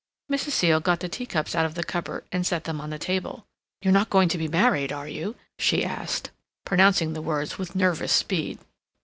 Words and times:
Mrs. 0.31 0.53
Seal 0.53 0.79
got 0.79 0.99
the 0.99 1.07
teacups 1.07 1.53
out 1.53 1.67
of 1.67 1.75
the 1.75 1.83
cupboard 1.83 2.23
and 2.31 2.43
set 2.43 2.63
them 2.63 2.81
on 2.81 2.89
the 2.89 2.97
table. 2.97 3.45
"You're 3.83 3.93
not 3.93 4.09
going 4.09 4.29
to 4.29 4.37
be 4.39 4.47
married, 4.47 4.91
are 4.91 5.07
you?" 5.07 5.35
she 5.59 5.85
asked, 5.85 6.31
pronouncing 6.65 7.13
the 7.13 7.21
words 7.21 7.59
with 7.59 7.75
nervous 7.75 8.11
speed. 8.11 8.57